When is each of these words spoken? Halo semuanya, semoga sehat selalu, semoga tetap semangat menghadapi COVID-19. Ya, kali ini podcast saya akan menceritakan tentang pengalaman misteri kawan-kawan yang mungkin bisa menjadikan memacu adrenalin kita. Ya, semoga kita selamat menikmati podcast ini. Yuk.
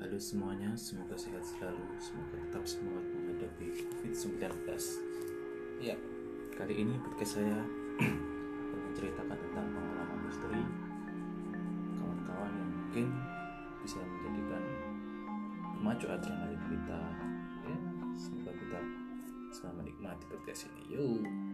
Halo 0.00 0.16
semuanya, 0.16 0.72
semoga 0.80 1.12
sehat 1.12 1.44
selalu, 1.44 1.84
semoga 2.00 2.40
tetap 2.40 2.64
semangat 2.64 3.04
menghadapi 3.12 3.84
COVID-19. 3.84 4.48
Ya, 5.76 5.92
kali 6.56 6.72
ini 6.72 6.96
podcast 7.04 7.36
saya 7.36 7.60
akan 8.64 8.78
menceritakan 8.80 9.36
tentang 9.36 9.66
pengalaman 9.68 10.18
misteri 10.24 10.64
kawan-kawan 12.00 12.48
yang 12.48 12.70
mungkin 12.80 13.06
bisa 13.84 14.00
menjadikan 14.00 14.62
memacu 15.76 16.08
adrenalin 16.08 16.62
kita. 16.64 17.00
Ya, 17.68 17.76
semoga 18.16 18.56
kita 18.56 18.80
selamat 19.52 19.84
menikmati 19.84 20.24
podcast 20.32 20.64
ini. 20.72 20.96
Yuk. 20.96 21.49